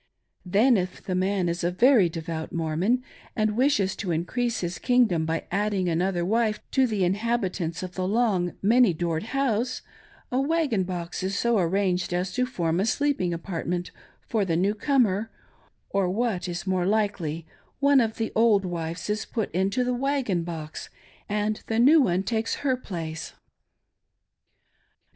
[0.43, 3.03] Then, if the man is a very devout Mormon
[3.35, 8.07] and wishes to increase his kingdom by adding another wife to the inhabitants of the
[8.07, 9.83] long many doored house,
[10.31, 13.91] a wagon box is so arranged as to form, a sleeping apartnieiit
[14.27, 15.29] for tbe new comer;
[15.91, 17.45] or, what is more likely,
[17.79, 20.89] one of the old wives is put into the wagon box,
[21.29, 23.33] and the new one takes her place.